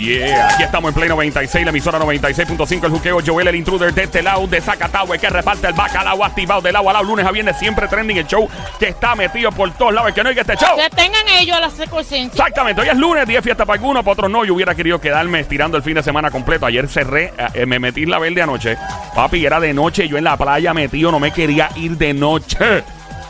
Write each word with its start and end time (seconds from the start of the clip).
Yeah, 0.00 0.54
aquí 0.54 0.62
estamos 0.62 0.88
en 0.88 0.94
Play 0.94 1.10
96, 1.10 1.62
la 1.62 1.70
emisora 1.70 1.98
96.5, 1.98 2.84
el 2.84 2.90
juqueo 2.90 3.18
Joel, 3.24 3.48
el 3.48 3.56
intruder 3.56 3.92
de 3.92 4.04
este 4.04 4.22
lado 4.22 4.46
de 4.46 4.58
Zacatau, 4.62 5.12
el 5.12 5.20
que 5.20 5.28
reparte 5.28 5.66
el 5.66 5.74
bacalao 5.74 6.24
activado 6.24 6.62
del 6.62 6.74
agua 6.74 6.92
a 6.92 6.94
lado, 6.94 7.04
lunes 7.04 7.26
a 7.26 7.30
viernes, 7.30 7.58
siempre 7.58 7.86
trending 7.86 8.16
el 8.16 8.26
show 8.26 8.48
que 8.78 8.88
está 8.88 9.14
metido 9.14 9.52
por 9.52 9.70
todos 9.72 9.92
lados, 9.92 10.08
el 10.08 10.14
que 10.14 10.22
no 10.22 10.30
hay 10.30 10.34
que 10.34 10.40
este 10.40 10.56
show. 10.56 10.74
Que 10.74 10.88
tengan 10.88 11.28
ellos 11.38 11.54
a 11.54 11.60
la 11.60 11.70
secuencia. 11.70 12.22
Exactamente, 12.22 12.80
hoy 12.80 12.88
es 12.88 12.96
lunes, 12.96 13.26
día 13.26 13.38
de 13.38 13.42
fiesta 13.42 13.66
para 13.66 13.78
algunos, 13.78 14.02
para 14.02 14.12
otros 14.12 14.30
no. 14.30 14.42
Yo 14.46 14.54
hubiera 14.54 14.74
querido 14.74 14.98
quedarme 14.98 15.40
estirando 15.40 15.76
el 15.76 15.82
fin 15.82 15.94
de 15.94 16.02
semana 16.02 16.30
completo. 16.30 16.64
Ayer 16.64 16.88
cerré, 16.88 17.34
eh, 17.52 17.66
me 17.66 17.78
metí 17.78 18.04
en 18.04 18.10
la 18.10 18.18
verde 18.18 18.40
anoche. 18.40 18.78
Papi, 19.14 19.44
era 19.44 19.60
de 19.60 19.74
noche, 19.74 20.08
yo 20.08 20.16
en 20.16 20.24
la 20.24 20.38
playa 20.38 20.72
metido, 20.72 21.12
no 21.12 21.20
me 21.20 21.30
quería 21.30 21.68
ir 21.76 21.98
de 21.98 22.14
noche. 22.14 22.84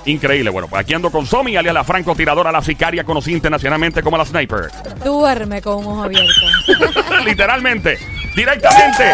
Increíble. 0.07 0.51
Bueno, 0.51 0.69
pues 0.69 0.81
aquí 0.81 0.95
ando 0.95 1.11
con 1.11 1.27
Somi, 1.27 1.57
alias 1.57 1.75
la 1.75 1.85
francotiradora, 1.85 2.51
la 2.51 2.63
sicaria, 2.63 3.05
conocida 3.05 3.37
internacionalmente 3.37 4.03
como 4.03 4.17
la 4.17 4.25
sniper. 4.25 4.71
Duerme 5.05 5.61
con 5.61 5.79
un 5.79 5.87
ojo 5.87 6.03
abierto. 6.05 6.33
Literalmente, 7.25 7.99
directamente. 8.35 9.13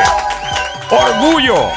Orgullo 0.91 1.68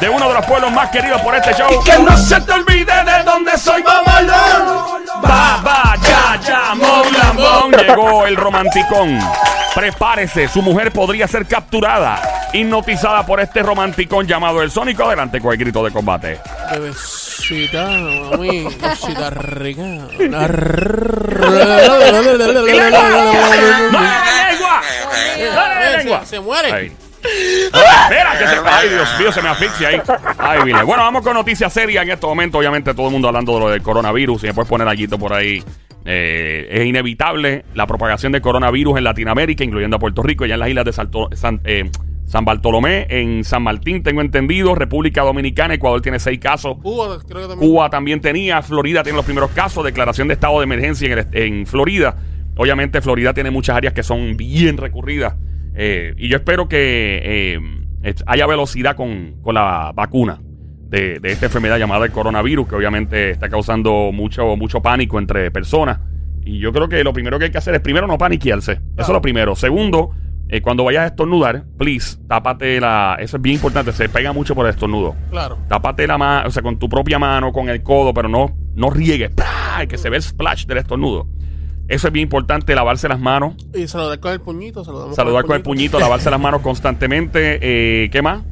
de 0.00 0.08
uno 0.08 0.28
de 0.28 0.34
los 0.34 0.44
pueblos 0.46 0.72
más 0.72 0.90
queridos 0.90 1.20
por 1.22 1.34
este 1.34 1.54
show. 1.54 1.68
Que 1.84 1.98
no 1.98 2.16
se 2.16 2.40
te 2.40 2.52
olvide 2.52 2.92
de 3.04 3.22
dónde 3.24 3.56
soy, 3.56 3.82
mamalón. 3.82 5.02
Va, 5.24 5.62
va, 5.64 5.96
ya, 6.02 6.40
ya. 6.44 6.74
Llegó 7.78 8.26
el 8.26 8.36
romanticón. 8.36 9.18
Prepárese, 9.74 10.48
su 10.48 10.60
mujer 10.60 10.92
podría 10.92 11.26
ser 11.26 11.46
capturada, 11.46 12.50
hipnotizada 12.52 13.24
por 13.24 13.40
este 13.40 13.62
romanticón 13.62 14.26
llamado 14.26 14.62
el 14.62 14.70
Sónico. 14.70 15.04
Adelante 15.04 15.40
con 15.40 15.52
el 15.52 15.58
grito 15.58 15.82
de 15.82 15.90
combate. 15.90 16.38
Bebecita, 16.70 17.88
mami, 18.30 18.64
cosita 18.64 19.30
rica. 19.30 19.82
¡No 19.82 20.18
le 20.18 21.64
lengua! 21.64 21.92
¡No 25.38 25.68
le 25.68 25.96
lengua! 25.96 26.26
Se, 26.26 26.40
muere. 26.40 26.72
Ahí. 26.72 26.92
Espera, 27.24 28.38
que 28.38 28.46
se... 28.46 28.56
Ay, 28.64 28.88
Dios 28.88 29.08
mío, 29.18 29.32
se 29.32 29.42
me 29.42 29.48
asfixia 29.48 29.88
ahí. 29.88 30.02
Ay, 30.38 30.62
vine. 30.64 30.82
Bueno, 30.82 31.02
vamos 31.02 31.22
con 31.22 31.34
noticias 31.34 31.72
serias 31.72 32.04
en 32.04 32.10
este 32.10 32.26
momento. 32.26 32.58
Obviamente, 32.58 32.94
todo 32.94 33.06
el 33.06 33.12
mundo 33.12 33.28
hablando 33.28 33.54
de 33.54 33.60
lo 33.60 33.68
del 33.70 33.82
coronavirus. 33.82 34.44
Y 34.44 34.46
me 34.48 34.54
puedes 34.54 34.68
poner 34.68 34.88
allí 34.88 35.06
por 35.06 35.32
ahí. 35.32 35.62
Eh, 36.04 36.68
es 36.70 36.86
inevitable 36.86 37.64
la 37.74 37.86
propagación 37.86 38.32
del 38.32 38.40
coronavirus 38.42 38.98
en 38.98 39.04
Latinoamérica, 39.04 39.64
incluyendo 39.64 39.96
a 39.96 40.00
Puerto 40.00 40.22
Rico, 40.22 40.44
ya 40.46 40.54
en 40.54 40.60
las 40.60 40.68
islas 40.68 40.84
de 40.84 40.92
Salto- 40.92 41.28
San, 41.34 41.60
eh, 41.64 41.90
San 42.24 42.44
Bartolomé, 42.44 43.06
en 43.10 43.44
San 43.44 43.62
Martín, 43.62 44.02
tengo 44.02 44.20
entendido, 44.20 44.74
República 44.74 45.22
Dominicana, 45.22 45.74
Ecuador 45.74 46.00
tiene 46.00 46.18
seis 46.18 46.38
casos. 46.38 46.76
Cuba, 46.82 47.18
creo 47.28 47.42
que 47.42 47.48
también. 47.48 47.58
Cuba 47.70 47.90
también 47.90 48.20
tenía, 48.20 48.62
Florida 48.62 49.02
tiene 49.02 49.16
los 49.16 49.24
primeros 49.26 49.50
casos, 49.50 49.84
declaración 49.84 50.28
de 50.28 50.34
estado 50.34 50.58
de 50.58 50.64
emergencia 50.64 51.12
en, 51.12 51.18
el- 51.18 51.28
en 51.32 51.66
Florida. 51.66 52.16
Obviamente 52.56 53.00
Florida 53.00 53.32
tiene 53.34 53.50
muchas 53.50 53.76
áreas 53.76 53.92
que 53.94 54.02
son 54.02 54.36
bien 54.36 54.76
recurridas 54.76 55.34
eh, 55.74 56.14
y 56.18 56.28
yo 56.28 56.36
espero 56.36 56.68
que 56.68 57.20
eh, 57.24 57.60
haya 58.26 58.46
velocidad 58.46 58.94
con, 58.94 59.36
con 59.42 59.54
la 59.54 59.92
vacuna 59.94 60.38
de, 60.92 61.18
de 61.20 61.32
esta 61.32 61.46
enfermedad 61.46 61.78
llamada 61.78 62.04
el 62.04 62.12
coronavirus, 62.12 62.68
que 62.68 62.74
obviamente 62.76 63.30
está 63.30 63.48
causando 63.48 64.10
mucho, 64.12 64.56
mucho 64.56 64.82
pánico 64.82 65.18
entre 65.18 65.50
personas. 65.50 65.98
Y 66.44 66.58
yo 66.58 66.72
creo 66.72 66.88
que 66.88 67.02
lo 67.02 67.14
primero 67.14 67.38
que 67.38 67.46
hay 67.46 67.50
que 67.50 67.58
hacer 67.58 67.74
es 67.74 67.80
primero 67.80 68.06
no 68.06 68.18
paniquearse. 68.18 68.72
Eso 68.72 68.80
es 68.96 69.08
lo 69.08 69.22
primero. 69.22 69.56
Segundo, 69.56 70.10
eh, 70.48 70.60
cuando 70.60 70.84
vayas 70.84 71.04
a 71.04 71.06
estornudar, 71.06 71.64
please, 71.78 72.18
tápate 72.28 72.78
la... 72.78 73.16
Eso 73.18 73.38
es 73.38 73.42
bien 73.42 73.54
importante, 73.54 73.90
se 73.92 74.10
pega 74.10 74.34
mucho 74.34 74.54
por 74.54 74.66
el 74.66 74.70
estornudo. 74.70 75.16
Claro. 75.30 75.56
Tápate 75.66 76.06
la 76.06 76.18
mano, 76.18 76.48
o 76.48 76.50
sea, 76.50 76.62
con 76.62 76.78
tu 76.78 76.90
propia 76.90 77.18
mano, 77.18 77.52
con 77.52 77.70
el 77.70 77.82
codo, 77.82 78.12
pero 78.12 78.28
no, 78.28 78.54
no 78.74 78.90
riegues. 78.90 79.30
¡Pah! 79.30 79.86
Que 79.88 79.96
se 79.96 80.10
ve 80.10 80.16
el 80.18 80.22
splash 80.22 80.66
del 80.66 80.76
estornudo. 80.78 81.26
Eso 81.88 82.08
es 82.08 82.12
bien 82.12 82.24
importante, 82.24 82.74
lavarse 82.74 83.08
las 83.08 83.18
manos. 83.18 83.54
Y 83.74 83.86
saludar 83.88 84.20
con 84.20 84.32
el 84.32 84.40
puñito. 84.40 84.84
Saludamos 84.84 85.16
Saludar 85.16 85.44
con 85.46 85.56
el 85.56 85.62
puñito, 85.62 85.98
lavarse 85.98 86.30
las 86.30 86.40
manos 86.40 86.60
constantemente. 86.62 87.58
Eh, 87.62 88.10
¿Qué 88.10 88.20
más? 88.20 88.42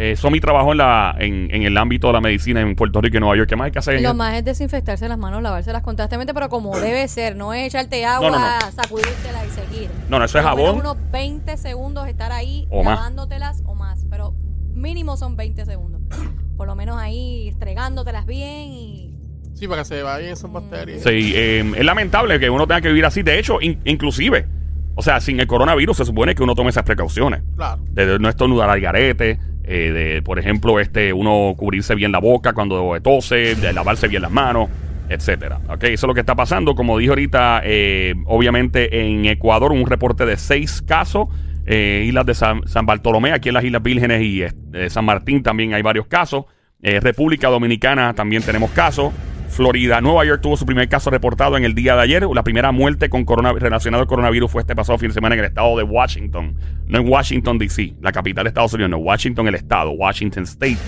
Eh, 0.00 0.14
Somi 0.14 0.38
trabajó 0.38 0.70
en, 0.72 0.78
la, 0.78 1.16
en, 1.18 1.52
en 1.52 1.64
el 1.64 1.76
ámbito 1.76 2.06
de 2.06 2.12
la 2.12 2.20
medicina 2.20 2.60
en 2.60 2.76
Puerto 2.76 3.00
Rico 3.00 3.16
y 3.16 3.20
Nueva 3.20 3.36
York. 3.36 3.48
¿Qué 3.48 3.56
más 3.56 3.64
hay 3.66 3.70
que 3.72 3.80
hacer? 3.80 3.96
en 3.96 4.04
Lo 4.04 4.14
más 4.14 4.34
es 4.36 4.44
desinfectarse 4.44 5.08
las 5.08 5.18
manos, 5.18 5.42
lavárselas 5.42 5.82
constantemente, 5.82 6.32
pero 6.32 6.48
como 6.48 6.78
debe 6.78 7.08
ser, 7.08 7.34
no 7.34 7.52
es 7.52 7.66
echarte 7.66 8.04
agua, 8.04 8.30
No, 8.30 8.38
no, 8.38 8.44
no. 8.44 8.72
sacudírtela 8.72 9.44
y 9.44 9.50
seguir. 9.50 9.90
No, 10.08 10.20
no, 10.20 10.24
eso 10.24 10.38
es 10.38 10.44
jabón. 10.44 10.76
unos 10.76 10.96
20 11.10 11.56
segundos 11.56 12.06
estar 12.06 12.30
ahí 12.30 12.68
O 12.70 12.84
más. 12.84 12.96
lavándotelas 12.96 13.62
o 13.66 13.74
más, 13.74 14.06
pero 14.08 14.34
mínimo 14.72 15.16
son 15.16 15.36
20 15.36 15.64
segundos. 15.64 16.00
Por 16.56 16.68
lo 16.68 16.76
menos 16.76 16.96
ahí 16.96 17.48
estregándotelas 17.48 18.24
bien 18.24 18.68
y 18.72 19.14
Sí, 19.54 19.66
para 19.66 19.82
que 19.82 19.86
se 19.86 20.02
vayan 20.04 20.30
esas 20.32 20.52
bacterias. 20.52 21.02
Sí, 21.02 21.32
eh, 21.34 21.72
es 21.76 21.84
lamentable 21.84 22.38
que 22.38 22.48
uno 22.48 22.68
tenga 22.68 22.80
que 22.80 22.88
vivir 22.88 23.04
así. 23.04 23.24
De 23.24 23.36
hecho, 23.40 23.60
in- 23.60 23.80
inclusive, 23.84 24.46
o 24.94 25.02
sea, 25.02 25.20
sin 25.20 25.40
el 25.40 25.48
coronavirus 25.48 25.96
se 25.96 26.04
supone 26.04 26.36
que 26.36 26.44
uno 26.44 26.54
tome 26.54 26.70
esas 26.70 26.84
precauciones. 26.84 27.42
Claro. 27.56 27.82
de 27.90 28.20
no 28.20 28.28
estornudar 28.28 28.70
al 28.70 28.80
garete, 28.80 29.40
eh, 29.70 29.92
de, 29.92 30.22
por 30.22 30.38
ejemplo, 30.38 30.80
este, 30.80 31.12
uno 31.12 31.54
cubrirse 31.56 31.94
bien 31.94 32.10
la 32.10 32.20
boca 32.20 32.54
cuando 32.54 32.98
tose, 33.02 33.54
lavarse 33.72 34.08
bien 34.08 34.22
las 34.22 34.30
manos, 34.30 34.70
etcétera. 35.10 35.60
Ok, 35.68 35.84
eso 35.84 36.06
es 36.06 36.08
lo 36.08 36.14
que 36.14 36.20
está 36.20 36.34
pasando. 36.34 36.74
Como 36.74 36.96
dije 36.96 37.10
ahorita, 37.10 37.60
eh, 37.64 38.14
obviamente 38.24 39.00
en 39.02 39.26
Ecuador 39.26 39.72
un 39.72 39.86
reporte 39.86 40.24
de 40.24 40.38
seis 40.38 40.82
casos. 40.82 41.28
Eh, 41.66 42.04
islas 42.06 42.24
de 42.24 42.34
San, 42.34 42.66
San 42.66 42.86
Bartolomé, 42.86 43.32
aquí 43.32 43.50
en 43.50 43.54
las 43.54 43.64
Islas 43.64 43.82
Vírgenes 43.82 44.22
y 44.22 44.42
San 44.88 45.04
Martín 45.04 45.42
también 45.42 45.74
hay 45.74 45.82
varios 45.82 46.06
casos. 46.06 46.46
República 46.80 47.48
Dominicana 47.48 48.14
también 48.14 48.42
tenemos 48.42 48.70
casos. 48.70 49.12
Florida, 49.58 50.00
Nueva 50.00 50.24
York 50.24 50.40
tuvo 50.40 50.56
su 50.56 50.64
primer 50.64 50.88
caso 50.88 51.10
reportado 51.10 51.56
en 51.56 51.64
el 51.64 51.74
día 51.74 51.96
de 51.96 52.02
ayer. 52.02 52.24
La 52.32 52.44
primera 52.44 52.70
muerte 52.70 53.10
con 53.10 53.24
corona, 53.24 53.52
relacionado 53.52 54.02
al 54.02 54.06
coronavirus 54.06 54.52
fue 54.52 54.60
este 54.60 54.76
pasado 54.76 54.98
fin 54.98 55.08
de 55.08 55.14
semana 55.14 55.34
en 55.34 55.40
el 55.40 55.46
estado 55.46 55.76
de 55.76 55.82
Washington. 55.82 56.54
No 56.86 56.98
en 57.00 57.08
Washington, 57.08 57.58
D.C., 57.58 57.94
la 58.00 58.12
capital 58.12 58.44
de 58.44 58.50
Estados 58.50 58.72
Unidos, 58.74 58.88
no, 58.92 58.98
Washington, 58.98 59.48
el 59.48 59.56
estado, 59.56 59.90
Washington 59.90 60.44
State, 60.44 60.78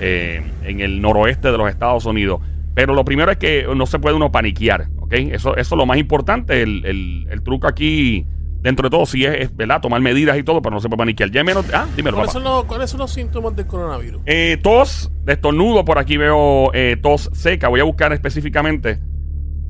eh, 0.00 0.42
en 0.64 0.80
el 0.80 1.00
noroeste 1.00 1.52
de 1.52 1.58
los 1.58 1.70
Estados 1.70 2.06
Unidos. 2.06 2.40
Pero 2.74 2.92
lo 2.92 3.04
primero 3.04 3.30
es 3.30 3.36
que 3.38 3.68
no 3.72 3.86
se 3.86 4.00
puede 4.00 4.16
uno 4.16 4.32
paniquear, 4.32 4.88
¿ok? 4.98 5.12
Eso, 5.12 5.56
eso 5.56 5.74
es 5.76 5.78
lo 5.78 5.86
más 5.86 5.98
importante. 5.98 6.62
El 6.62 7.40
truco 7.44 7.68
aquí, 7.68 8.26
dentro 8.60 8.88
de 8.88 8.90
todo, 8.90 9.06
sí 9.06 9.24
es, 9.24 9.34
es, 9.40 9.56
¿verdad? 9.56 9.80
Tomar 9.80 10.00
medidas 10.00 10.36
y 10.38 10.42
todo, 10.42 10.60
pero 10.62 10.74
no 10.74 10.80
se 10.80 10.88
puede 10.88 10.98
paniquear. 10.98 11.30
Ya 11.30 11.44
menos. 11.44 11.64
Ah, 11.72 11.86
dímelo, 11.96 12.16
¿Cuáles 12.16 12.32
papá. 12.34 12.44
son, 12.44 12.44
los, 12.44 12.64
¿Cuáles 12.64 12.90
son 12.90 13.00
los 13.00 13.12
síntomas 13.12 13.54
del 13.56 13.66
coronavirus? 13.66 14.20
Eh, 14.26 14.58
tos, 14.62 15.10
estornudo, 15.26 15.84
por 15.84 15.98
aquí 15.98 16.16
veo 16.16 16.70
eh, 16.74 16.96
tos 17.00 17.30
seca. 17.32 17.68
Voy 17.68 17.80
a 17.80 17.84
buscar 17.84 18.12
específicamente 18.12 19.00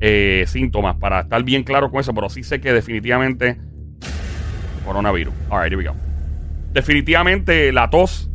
eh, 0.01 0.45
síntomas 0.47 0.95
para 0.95 1.21
estar 1.21 1.43
bien 1.43 1.63
claro 1.63 1.91
con 1.91 1.99
eso, 1.99 2.13
pero 2.13 2.29
sí 2.29 2.43
sé 2.43 2.59
que 2.61 2.73
definitivamente 2.73 3.57
coronavirus. 4.85 5.33
All 5.49 5.61
right, 5.63 5.71
here 5.71 5.77
we 5.77 5.83
go. 5.87 5.95
Definitivamente 6.73 7.71
la 7.71 7.89
tos. 7.89 8.29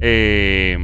eh, 0.00 0.78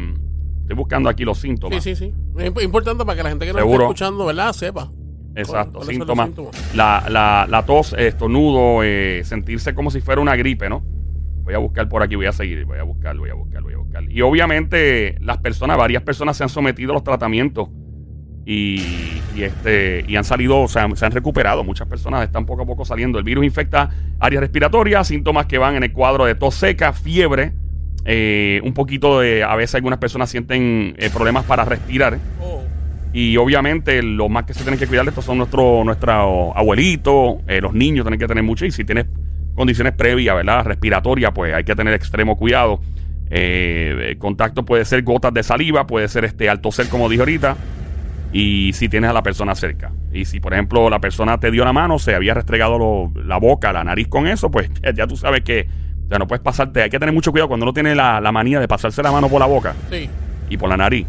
estoy 0.63 0.77
buscando 0.77 1.09
aquí 1.09 1.25
los 1.25 1.39
síntomas. 1.39 1.83
Sí, 1.83 1.95
sí, 1.95 2.07
sí. 2.07 2.15
Es 2.39 2.53
imp- 2.53 2.63
importante 2.63 3.05
para 3.05 3.17
que 3.17 3.23
la 3.23 3.29
gente 3.31 3.47
que 3.47 3.53
nos 3.53 3.63
está 3.63 3.77
escuchando, 3.77 4.27
¿verdad? 4.27 4.53
Sepa. 4.53 4.91
Exacto, 5.37 5.79
¿Cuáles 5.79 5.97
son 5.97 6.09
los 6.09 6.17
síntomas. 6.17 6.27
síntomas? 6.27 6.75
La, 6.75 7.05
la, 7.09 7.47
la 7.49 7.65
tos, 7.65 7.93
estornudo, 7.93 8.83
eh, 8.83 9.23
sentirse 9.25 9.75
como 9.75 9.91
si 9.91 10.01
fuera 10.01 10.21
una 10.21 10.35
gripe, 10.37 10.69
¿no? 10.69 10.83
Voy 11.45 11.55
a 11.55 11.59
buscar 11.59 11.89
por 11.89 12.03
aquí, 12.03 12.17
voy 12.17 12.27
a 12.27 12.33
seguir, 12.33 12.65
voy 12.65 12.79
a 12.79 12.83
buscar, 12.83 13.17
voy 13.17 13.31
a 13.31 13.35
buscar, 13.35 13.63
voy 13.63 13.75
a 13.75 13.77
buscar. 13.77 14.03
Y 14.11 14.21
obviamente 14.23 15.17
las 15.21 15.39
personas, 15.39 15.77
varias 15.77 16.03
personas 16.03 16.37
se 16.37 16.43
han 16.43 16.49
sometido 16.49 16.91
a 16.91 16.95
los 16.95 17.05
tratamientos 17.05 17.69
y, 18.45 18.83
y, 19.37 19.43
este, 19.43 20.05
y 20.09 20.17
han 20.17 20.25
salido, 20.25 20.61
o 20.63 20.69
sea, 20.69 20.89
se 20.95 21.07
han 21.07 21.13
recuperado. 21.13 21.63
Muchas 21.63 21.87
personas 21.87 22.25
están 22.25 22.47
poco 22.47 22.63
a 22.63 22.67
poco 22.67 22.85
saliendo. 22.85 23.19
El 23.19 23.25
virus 23.25 23.45
infecta 23.45 23.91
áreas 24.19 24.41
respiratorias, 24.41 25.07
síntomas 25.07 25.47
que 25.47 25.59
van 25.59 25.77
en 25.77 25.85
el 25.85 25.93
cuadro 25.93 26.25
de 26.25 26.35
tos 26.35 26.55
seca, 26.55 26.93
fiebre, 26.93 27.53
eh, 28.05 28.61
un 28.65 28.73
poquito 28.73 29.21
de, 29.21 29.43
a 29.45 29.55
veces 29.57 29.75
algunas 29.77 29.99
personas 29.99 30.31
sienten 30.31 30.95
eh, 30.97 31.11
problemas 31.13 31.45
para 31.45 31.65
respirar. 31.65 32.19
Oh, 32.41 32.56
Y 33.19 33.39
obviamente 33.39 34.03
los 34.03 34.29
más 34.29 34.45
que 34.45 34.53
se 34.53 34.61
tienen 34.63 34.79
que 34.79 34.87
cuidar 34.87 35.07
de 35.07 35.09
esto 35.09 35.23
son 35.23 35.39
nuestros 35.39 35.87
nuestros 35.87 36.53
abuelitos, 36.55 37.37
eh, 37.49 37.63
los 37.63 37.73
niños 37.73 38.05
tienen 38.05 38.21
que 38.21 38.27
tener 38.27 38.45
mucho. 38.45 38.67
Y 38.67 38.71
si 38.71 38.85
tienes 38.85 39.07
condiciones 39.55 39.95
previas, 39.95 40.37
¿verdad? 40.37 40.67
Respiratorias, 40.67 41.33
pues 41.35 41.55
hay 41.55 41.65
que 41.65 41.75
tener 41.75 41.95
extremo 41.95 42.37
cuidado. 42.37 42.79
Eh, 43.31 44.09
el 44.11 44.19
contacto 44.19 44.67
puede 44.67 44.85
ser 44.85 45.03
gotas 45.03 45.33
de 45.33 45.43
saliva, 45.43 45.87
puede 45.87 46.09
ser 46.09 46.27
este 46.27 46.51
al 46.51 46.61
toser, 46.61 46.89
como 46.91 47.09
dije 47.09 47.23
ahorita. 47.23 47.57
Y 48.35 48.73
si 48.75 48.91
tienes 48.91 49.09
a 49.09 49.13
la 49.15 49.23
persona 49.23 49.55
cerca. 49.55 49.93
Y 50.13 50.27
si, 50.27 50.39
por 50.39 50.53
ejemplo, 50.53 50.91
la 50.91 51.01
persona 51.01 51.41
te 51.41 51.51
dio 51.51 51.65
la 51.65 51.73
mano, 51.73 51.99
se 51.99 52.15
había 52.15 52.35
restregado 52.35 52.77
lo- 52.79 53.13
la 53.23 53.39
boca, 53.39 53.73
la 53.73 53.83
nariz 53.83 54.09
con 54.09 54.27
eso, 54.27 54.51
pues 54.51 54.69
ya 54.95 55.07
tú 55.07 55.17
sabes 55.17 55.41
que 55.41 55.67
o 56.05 56.09
sea, 56.11 56.19
no 56.19 56.27
puedes 56.27 56.43
pasarte. 56.43 56.83
Hay 56.83 56.91
que 56.91 56.99
tener 56.99 57.15
mucho 57.15 57.31
cuidado 57.33 57.49
cuando 57.49 57.65
uno 57.65 57.73
tiene 57.73 57.95
la, 57.95 58.21
la 58.21 58.31
manía 58.31 58.61
de 58.61 58.69
pasarse 58.69 59.03
la 59.03 59.11
mano 59.11 59.31
por 59.31 59.41
la 59.41 59.47
boca 59.47 59.75
sí. 59.91 60.11
y 60.51 60.57
por 60.59 60.69
la 60.69 60.77
nariz. 60.77 61.07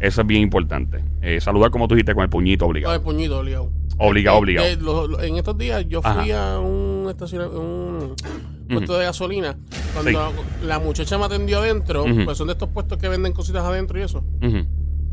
Eso 0.00 0.22
es 0.22 0.26
bien 0.26 0.42
importante. 0.42 1.04
Eh, 1.22 1.40
saludar 1.40 1.70
como 1.70 1.86
tú 1.86 1.94
dijiste 1.94 2.14
con 2.14 2.24
el 2.24 2.30
puñito 2.30 2.64
Con 2.64 2.70
obligado. 2.70 2.94
el 2.94 3.00
puñito 3.02 3.38
obligado. 3.38 3.70
Obligado, 3.98 4.36
Eh, 4.36 4.40
obligado. 4.40 4.66
eh, 4.68 4.76
lo- 4.80 5.06
lo- 5.06 5.22
en 5.22 5.36
estos 5.36 5.58
días 5.58 5.84
yo 5.88 6.00
fui 6.02 6.30
a 6.32 6.58
un 6.58 6.90
un 7.10 8.76
puesto 8.76 8.96
de 8.98 9.04
gasolina. 9.04 9.56
Cuando 9.92 10.32
la 10.64 10.78
muchacha 10.78 11.18
me 11.18 11.24
atendió 11.24 11.58
adentro, 11.58 12.04
Ujú. 12.04 12.24
pues 12.24 12.38
son 12.38 12.46
de 12.46 12.52
estos 12.52 12.68
puestos 12.70 12.98
que 12.98 13.08
venden 13.08 13.32
cositas 13.32 13.64
adentro 13.64 13.98
y 13.98 14.02
eso. 14.02 14.24
Ujú. 14.42 14.64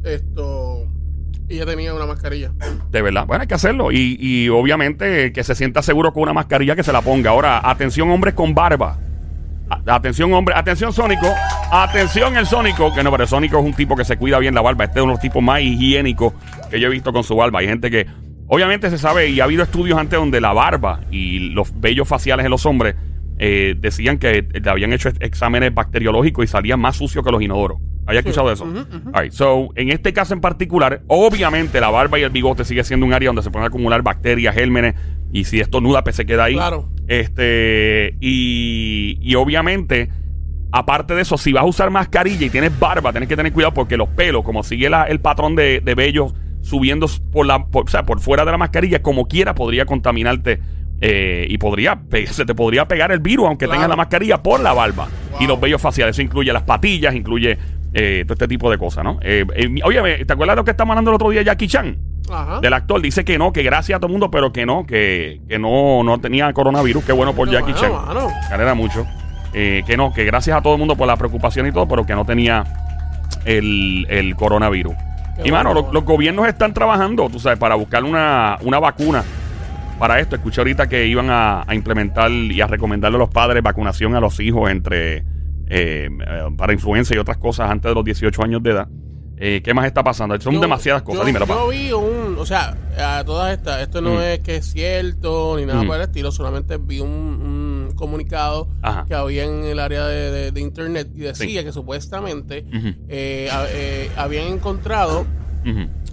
Esto. 0.03 0.85
Y 1.49 1.55
ella 1.55 1.65
tenía 1.65 1.93
una 1.93 2.05
mascarilla. 2.05 2.51
De 2.91 3.01
verdad. 3.01 3.25
Bueno, 3.25 3.41
hay 3.41 3.47
que 3.47 3.55
hacerlo. 3.55 3.91
Y, 3.91 4.17
y 4.19 4.47
obviamente 4.49 5.31
que 5.33 5.43
se 5.43 5.55
sienta 5.55 5.81
seguro 5.81 6.13
con 6.13 6.23
una 6.23 6.33
mascarilla 6.33 6.75
que 6.75 6.83
se 6.83 6.93
la 6.93 7.01
ponga. 7.01 7.31
Ahora, 7.31 7.61
atención, 7.69 8.09
hombres 8.11 8.33
con 8.35 8.53
barba. 8.53 8.99
A- 9.69 9.95
Atención, 9.95 10.31
hombre. 10.33 10.53
Atención, 10.55 10.93
Sónico. 10.93 11.27
Atención, 11.71 12.37
el 12.37 12.45
Sónico. 12.45 12.93
Que 12.93 13.03
no, 13.03 13.11
pero 13.11 13.23
el 13.23 13.29
Sónico 13.29 13.59
es 13.59 13.65
un 13.65 13.73
tipo 13.73 13.95
que 13.95 14.05
se 14.05 14.17
cuida 14.17 14.39
bien 14.39 14.55
la 14.55 14.61
barba. 14.61 14.85
Este 14.85 14.99
es 14.99 15.03
uno 15.03 15.11
de 15.11 15.15
los 15.15 15.21
tipos 15.21 15.43
más 15.43 15.61
higiénicos 15.61 16.33
que 16.69 16.79
yo 16.79 16.87
he 16.87 16.91
visto 16.91 17.11
con 17.11 17.23
su 17.23 17.35
barba. 17.35 17.59
Hay 17.59 17.67
gente 17.67 17.91
que, 17.91 18.05
obviamente, 18.47 18.89
se 18.89 18.97
sabe, 18.97 19.29
y 19.29 19.39
ha 19.39 19.43
habido 19.43 19.63
estudios 19.63 19.97
antes 19.99 20.17
donde 20.17 20.39
la 20.39 20.53
barba 20.53 21.01
y 21.11 21.49
los 21.49 21.79
vellos 21.79 22.07
faciales 22.07 22.45
en 22.45 22.51
los 22.51 22.65
hombres 22.65 22.95
eh, 23.37 23.75
decían 23.77 24.17
que 24.17 24.47
le 24.51 24.69
habían 24.69 24.93
hecho 24.93 25.09
ex- 25.09 25.19
exámenes 25.21 25.73
bacteriológicos 25.73 26.45
y 26.45 26.47
salían 26.47 26.79
más 26.79 26.95
sucios 26.95 27.23
que 27.23 27.31
los 27.31 27.41
inodoros. 27.41 27.79
¿Había 28.05 28.21
escuchado 28.21 28.49
eso? 28.49 28.63
All 29.13 29.23
right, 29.23 29.33
so, 29.33 29.67
en 29.75 29.91
este 29.91 30.13
caso 30.13 30.33
en 30.33 30.39
particular, 30.39 31.01
obviamente 31.07 31.81
la 31.81 31.89
barba 31.89 32.17
y 32.17 32.23
el 32.23 32.29
bigote 32.29 32.63
sigue 32.63 32.85
siendo 32.85 33.05
un 33.05 33.11
área 33.11 33.27
donde 33.27 33.41
se 33.41 33.51
pueden 33.51 33.67
acumular 33.67 34.01
bacterias, 34.01 34.55
gérmenes, 34.55 34.95
y 35.33 35.43
si 35.43 35.59
esto 35.59 35.81
nuda, 35.81 36.05
pues 36.05 36.15
se 36.15 36.25
queda 36.25 36.45
ahí. 36.45 36.53
Claro. 36.53 36.89
Este, 37.09 38.15
y, 38.21 39.17
y 39.21 39.35
obviamente, 39.35 40.09
aparte 40.71 41.15
de 41.15 41.21
eso, 41.21 41.37
si 41.37 41.53
vas 41.53 41.63
a 41.63 41.67
usar 41.67 41.89
mascarilla 41.91 42.45
y 42.45 42.49
tienes 42.49 42.77
barba, 42.79 43.11
tienes 43.11 43.29
que 43.29 43.35
tener 43.35 43.53
cuidado 43.53 43.73
porque 43.73 43.97
los 43.97 44.09
pelos, 44.09 44.43
como 44.43 44.63
sigue 44.63 44.89
la- 44.89 45.03
el 45.05 45.19
patrón 45.19 45.55
de, 45.55 45.81
de 45.81 45.95
vellos 45.95 46.33
subiendo 46.61 47.07
por 47.31 47.45
la, 47.45 47.65
por, 47.65 47.85
o 47.85 47.87
sea, 47.87 48.03
por 48.03 48.19
fuera 48.19 48.43
de 48.45 48.51
la 48.51 48.57
mascarilla, 48.57 49.01
como 49.01 49.27
quiera 49.27 49.55
podría 49.55 49.85
contaminarte 49.85 50.59
eh, 50.99 51.45
y 51.49 51.57
podría, 51.59 51.99
se 52.31 52.45
te 52.45 52.55
podría 52.55 52.87
pegar 52.87 53.11
el 53.11 53.19
virus 53.19 53.45
aunque 53.47 53.65
Claro. 53.65 53.77
tengas 53.79 53.89
la 53.89 53.95
mascarilla 53.95 54.41
por 54.43 54.59
la 54.59 54.73
barba 54.73 55.07
y 55.39 55.45
los 55.47 55.59
vellos 55.61 55.81
faciales. 55.81 56.15
Eso 56.15 56.21
incluye 56.23 56.51
las 56.51 56.63
patillas, 56.63 57.13
incluye 57.15 57.57
eh, 57.93 58.23
todo 58.25 58.33
este 58.33 58.47
tipo 58.47 58.69
de 58.69 58.77
cosas, 58.77 59.03
¿no? 59.03 59.19
Eh, 59.21 59.45
eh, 59.55 59.69
oye, 59.83 60.25
¿te 60.25 60.33
acuerdas 60.33 60.55
de 60.55 60.61
lo 60.61 60.65
que 60.65 60.71
está 60.71 60.83
mandando 60.85 61.11
el 61.11 61.15
otro 61.15 61.29
día 61.29 61.43
Jackie 61.43 61.67
Chan? 61.67 61.97
Ajá. 62.29 62.59
Del 62.59 62.73
actor 62.73 63.01
dice 63.01 63.23
que 63.23 63.37
no, 63.37 63.53
que 63.53 63.63
gracias 63.63 63.95
a 63.95 63.99
todo 63.99 64.07
el 64.07 64.11
mundo, 64.13 64.29
pero 64.29 64.51
que 64.51 64.65
no, 64.65 64.85
que, 64.85 65.39
que 65.47 65.57
no, 65.59 66.03
no 66.03 66.19
tenía 66.19 66.51
coronavirus. 66.51 67.05
Qué 67.05 67.13
bueno 67.13 67.33
por 67.33 67.49
Jackie 67.49 67.73
Chan. 67.73 67.91
alegra 68.51 68.73
mucho. 68.73 69.05
Eh, 69.53 69.83
que 69.87 69.97
no, 69.97 70.13
que 70.13 70.23
gracias 70.25 70.57
a 70.57 70.61
todo 70.61 70.73
el 70.73 70.79
mundo 70.79 70.95
por 70.95 71.07
la 71.07 71.15
preocupación 71.15 71.67
y 71.67 71.71
todo, 71.71 71.87
pero 71.87 72.05
que 72.05 72.13
no 72.15 72.25
tenía 72.25 72.63
el, 73.45 74.05
el 74.09 74.35
coronavirus. 74.35 74.93
Qué 75.41 75.47
y 75.49 75.51
mano, 75.51 75.73
bueno. 75.73 75.89
los 75.93 76.03
gobiernos 76.03 76.47
están 76.47 76.73
trabajando, 76.73 77.29
tú 77.29 77.39
sabes, 77.39 77.59
para 77.59 77.75
buscar 77.75 78.03
una, 78.03 78.57
una 78.61 78.79
vacuna 78.79 79.23
para 79.99 80.19
esto. 80.19 80.35
Escuché 80.35 80.61
ahorita 80.61 80.87
que 80.89 81.05
iban 81.07 81.29
a, 81.29 81.63
a 81.67 81.75
implementar 81.75 82.31
y 82.31 82.59
a 82.61 82.67
recomendarle 82.67 83.17
a 83.17 83.19
los 83.19 83.29
padres 83.29 83.61
vacunación 83.63 84.15
a 84.15 84.19
los 84.19 84.39
hijos 84.39 84.69
entre 84.69 85.17
eh, 85.17 85.23
eh, 85.69 86.09
para 86.57 86.73
influenza 86.73 87.13
y 87.15 87.17
otras 87.17 87.37
cosas 87.37 87.69
antes 87.69 87.89
de 87.89 87.95
los 87.95 88.03
18 88.03 88.43
años 88.43 88.63
de 88.63 88.71
edad. 88.71 88.87
Eh, 89.39 89.61
¿Qué 89.63 89.71
más 89.75 89.85
está 89.85 90.03
pasando? 90.03 90.39
Son 90.41 90.53
Yo- 90.55 90.59
demasiadas 90.59 91.03
cosas. 91.03 91.19
Yo, 91.21 91.25
Dímelo, 91.27 91.45
yo 91.45 91.53
pa. 91.65 91.71
vi 91.71 91.91
un, 91.91 92.35
o 92.39 92.45
sea, 92.45 92.75
a 92.99 93.23
todas 93.23 93.53
estas, 93.55 93.81
esto 93.81 94.01
no 94.01 94.15
Mm. 94.15 94.21
es 94.21 94.39
que 94.39 94.55
es 94.55 94.65
cierto 94.71 95.55
ni 95.59 95.65
nada 95.67 95.83
Mm. 95.83 95.87
por 95.87 95.95
el 95.97 96.01
estilo, 96.01 96.31
solamente 96.31 96.77
vi 96.77 96.99
un, 97.01 97.09
un 97.09 97.66
comunicado 97.97 98.69
Ajá. 98.81 99.03
que 99.05 99.13
había 99.15 99.43
en 99.43 99.65
el 99.65 99.79
área 99.79 100.05
de, 100.05 100.31
de- 100.31 100.51
de 100.53 100.61
internet 100.61 101.09
y 101.13 101.19
decía 101.19 101.59
Sí. 101.59 101.65
que 101.65 101.73
supuestamente 101.73 102.65
eh, 103.09 103.49
a- 103.51 103.65
eh, 103.69 104.09
habían 104.15 104.47
encontrado 104.47 105.25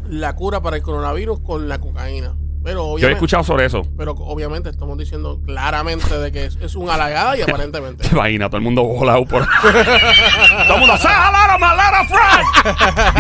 la 0.09 0.35
cura 0.35 0.61
para 0.61 0.77
el 0.77 0.83
coronavirus 0.83 1.39
con 1.41 1.69
la 1.69 1.79
cocaína. 1.79 2.35
Pero 2.65 2.97
Yo 2.99 3.09
he 3.09 3.13
escuchado 3.13 3.45
sobre 3.45 3.67
eso. 3.67 3.83
pero 3.95 4.13
obviamente 4.13 4.71
estamos 4.71 4.97
diciendo 4.97 5.39
claramente 5.45 6.17
de 6.19 6.33
que 6.33 6.47
es, 6.47 6.57
es 6.63 6.75
un 6.75 6.89
halagada 6.89 7.37
y 7.37 7.43
aparentemente. 7.47 8.09
Te 8.09 8.15
imaginas, 8.15 8.49
todo 8.49 8.57
el 8.57 8.63
mundo 8.65 8.83
volado 8.85 9.25
por 9.27 9.47
Todo 10.67 10.75
el 10.75 10.81
mundo. 10.81 10.95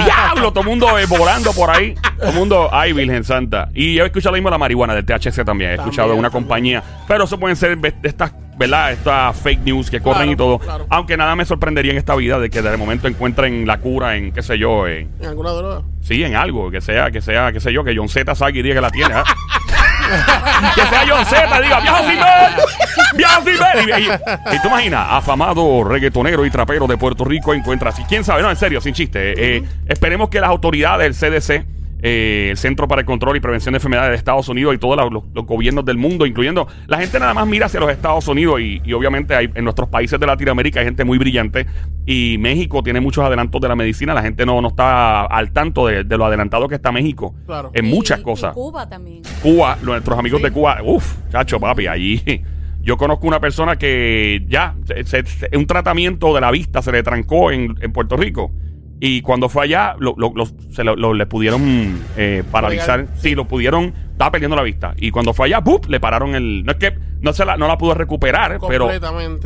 ¡Diablo! 0.04 0.50
Todo 0.52 0.60
el 0.60 0.66
mundo 0.66 0.98
eh, 0.98 1.06
volando 1.06 1.52
por 1.52 1.70
ahí. 1.70 1.94
Todo 2.18 2.30
el 2.30 2.34
mundo, 2.34 2.68
¡ay, 2.72 2.92
Virgen 2.92 3.24
Santa! 3.24 3.68
Y 3.74 3.94
yo 3.94 4.04
he 4.04 4.06
escuchado 4.06 4.32
lo 4.32 4.36
mismo 4.38 4.50
la 4.50 4.58
marihuana, 4.58 4.94
del 4.94 5.04
THC 5.04 5.44
también. 5.44 5.72
He 5.72 5.74
escuchado 5.74 6.12
de 6.12 6.18
una 6.18 6.30
compañía. 6.30 6.82
Pero 7.06 7.24
eso 7.24 7.38
pueden 7.38 7.56
ser 7.56 7.76
de 7.78 7.94
estas, 8.02 8.32
¿verdad? 8.56 8.92
Estas 8.92 9.36
fake 9.40 9.60
news 9.64 9.90
que 9.90 10.00
corren 10.00 10.18
Claro, 10.28 10.32
y 10.32 10.36
todo. 10.36 10.58
claro. 10.58 10.86
Aunque 10.90 11.16
nada 11.16 11.34
me 11.36 11.44
sorprendería 11.44 11.92
en 11.92 11.98
esta 11.98 12.14
vida 12.14 12.38
de 12.38 12.50
que 12.50 12.62
de 12.62 12.76
momento 12.76 13.08
encuentren 13.08 13.66
la 13.66 13.78
cura 13.78 14.16
en, 14.16 14.32
qué 14.32 14.42
sé 14.42 14.58
yo, 14.58 14.86
en, 14.86 15.10
¿En 15.20 15.26
alguna 15.26 15.50
droga? 15.50 15.82
Sí, 16.00 16.22
en 16.22 16.36
algo, 16.36 16.70
que 16.70 16.80
sea, 16.80 17.10
que 17.10 17.20
sea, 17.20 17.50
qué 17.52 17.60
sé 17.60 17.72
yo, 17.72 17.82
que 17.84 17.96
John 17.96 18.08
Z 18.08 18.34
salga 18.34 18.58
y 18.58 18.62
diga 18.62 18.74
que 18.76 18.80
la 18.80 18.90
tiene. 18.90 19.14
¿ah? 19.14 19.24
que 20.74 20.82
sea 20.82 21.04
John 21.08 21.24
Z, 21.24 21.60
diga, 21.62 21.80
viejo 21.80 21.96
sin 21.98 22.18
ver, 22.18 23.16
viejo 23.16 23.42
sin 23.44 23.58
ver. 23.58 24.00
Y, 24.00 24.02
y- 24.04 24.56
y 24.56 24.62
tú 24.62 24.68
imaginas, 24.68 25.06
afamado 25.10 25.82
reggaetonero 25.84 26.44
y 26.44 26.50
trapero 26.50 26.86
de 26.86 26.96
Puerto 26.96 27.24
Rico 27.24 27.54
encuentra 27.54 27.90
así. 27.90 28.02
¿Quién 28.08 28.22
sabe? 28.24 28.42
No, 28.42 28.50
en 28.50 28.56
serio, 28.56 28.80
sin 28.80 28.92
chiste. 28.94 29.56
Eh, 29.56 29.62
esperemos 29.86 30.28
que 30.28 30.40
las 30.40 30.50
autoridades 30.50 31.18
del 31.20 31.40
CDC, 31.40 31.64
eh, 32.06 32.48
el 32.50 32.56
Centro 32.58 32.86
para 32.86 33.00
el 33.00 33.06
Control 33.06 33.36
y 33.36 33.40
Prevención 33.40 33.72
de 33.72 33.78
Enfermedades 33.78 34.10
de 34.10 34.16
Estados 34.16 34.46
Unidos 34.50 34.74
y 34.74 34.78
todos 34.78 34.96
los, 34.98 35.10
los- 35.10 35.24
los 35.34 35.46
gobiernos 35.46 35.84
del 35.86 35.96
mundo, 35.96 36.26
incluyendo 36.26 36.68
la 36.86 36.98
gente 36.98 37.18
nada 37.18 37.32
más 37.32 37.46
mira 37.46 37.64
hacia 37.66 37.80
los 37.80 37.90
Estados 37.90 38.28
Unidos 38.28 38.60
y, 38.60 38.82
y 38.84 38.92
obviamente 38.92 39.34
hay, 39.34 39.48
en 39.54 39.64
nuestros 39.64 39.88
países 39.88 40.20
de 40.20 40.26
Latinoamérica 40.26 40.80
hay 40.80 40.86
gente 40.86 41.02
muy 41.04 41.16
brillante 41.16 41.66
y 42.04 42.36
México 42.38 42.82
tiene 42.82 43.00
muchos 43.00 43.24
adelantos 43.24 43.58
de 43.60 43.68
la 43.68 43.74
medicina, 43.74 44.12
la 44.12 44.20
gente 44.22 44.44
no, 44.44 44.60
no 44.60 44.68
está 44.68 45.22
al 45.24 45.50
tanto 45.52 45.86
de, 45.86 46.04
de 46.04 46.18
lo 46.18 46.26
adelantado 46.26 46.68
que 46.68 46.74
está 46.74 46.92
México 46.92 47.34
Claro. 47.46 47.70
en 47.72 47.86
Y- 47.86 47.88
muchas 47.88 48.20
y 48.20 48.22
cosas. 48.22 48.52
Cuba 48.52 48.86
también. 48.86 49.22
Cuba, 49.42 49.78
nuestros 49.82 50.18
amigos 50.18 50.40
Sí. 50.40 50.44
de 50.44 50.50
Cuba, 50.52 50.78
uff, 50.84 51.14
chacho, 51.30 51.58
papi, 51.58 51.86
allí. 51.86 52.22
Yo 52.82 52.98
conozco 52.98 53.26
una 53.26 53.40
persona 53.40 53.76
que 53.76 54.44
ya, 54.46 54.74
se- 54.84 55.04
se- 55.04 55.24
se- 55.24 55.56
un 55.56 55.66
tratamiento 55.66 56.34
de 56.34 56.42
la 56.42 56.50
vista 56.50 56.82
se 56.82 56.92
le 56.92 57.02
trancó 57.02 57.50
en, 57.50 57.76
en 57.80 57.92
Puerto 57.94 58.14
Rico. 58.18 58.52
Y 59.00 59.20
cuando 59.22 59.48
fue 59.48 59.64
allá, 59.64 59.96
lo, 59.98 60.14
lo- 60.16 60.32
lo- 60.34 60.46
se 60.46 60.82
le 60.84 61.26
pudieron 61.26 61.98
eh, 62.16 62.42
paralizar. 62.50 63.00
Legal. 63.00 63.14
Sí, 63.16 63.34
lo 63.34 63.46
pudieron, 63.46 63.92
estaba 64.12 64.30
perdiendo 64.30 64.56
la 64.56 64.62
vista. 64.62 64.94
Y 64.96 65.10
cuando 65.10 65.34
fue 65.34 65.46
allá, 65.46 65.58
¡bup! 65.60 65.86
le 65.88 66.00
pararon 66.00 66.34
el. 66.34 66.64
No 66.64 66.72
es 66.72 66.78
que 66.78 66.94
no, 67.20 67.32
se 67.32 67.44
la, 67.44 67.56
no 67.56 67.66
la 67.66 67.76
pudo 67.76 67.94
recuperar, 67.94 68.58
pero, 68.68 68.88